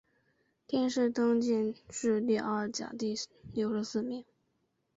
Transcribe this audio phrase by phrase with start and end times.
[0.65, 3.13] 殿试登进士第二甲第
[3.53, 4.25] 六十四名。